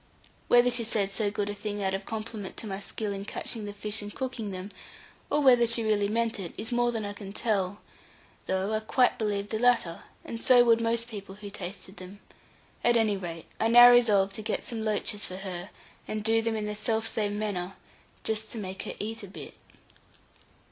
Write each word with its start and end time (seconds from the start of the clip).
Whether 0.47 0.71
she 0.71 0.83
said 0.83 1.11
so 1.11 1.29
good 1.29 1.47
a 1.47 1.53
thing 1.53 1.83
out 1.83 1.93
of 1.93 2.07
compliment 2.07 2.57
to 2.57 2.65
my 2.65 2.79
skill 2.79 3.13
in 3.13 3.23
catching 3.23 3.65
the 3.65 3.71
fish 3.73 4.01
and 4.01 4.11
cooking 4.11 4.49
them, 4.49 4.71
or 5.29 5.41
whether 5.41 5.67
she 5.67 5.83
really 5.83 6.07
meant 6.07 6.39
it, 6.39 6.55
is 6.57 6.71
more 6.71 6.91
than 6.91 7.05
I 7.05 7.13
can 7.13 7.31
tell, 7.33 7.79
though 8.47 8.73
I 8.73 8.79
quite 8.79 9.19
believe 9.19 9.49
the 9.49 9.59
latter, 9.59 10.01
and 10.25 10.41
so 10.41 10.63
would 10.63 10.81
most 10.81 11.07
people 11.07 11.35
who 11.35 11.51
tasted 11.51 11.97
them; 11.97 12.19
at 12.83 12.97
any 12.97 13.15
rate, 13.15 13.45
I 13.59 13.67
now 13.67 13.91
resolved 13.91 14.33
to 14.37 14.41
get 14.41 14.63
some 14.63 14.83
loaches 14.83 15.23
for 15.25 15.37
her, 15.37 15.69
and 16.07 16.23
do 16.23 16.41
them 16.41 16.55
in 16.55 16.65
the 16.65 16.75
self 16.75 17.05
same 17.05 17.37
manner, 17.37 17.75
just 18.23 18.51
to 18.53 18.57
make 18.57 18.81
her 18.81 18.93
eat 18.99 19.21
a 19.21 19.27
bit. 19.27 19.53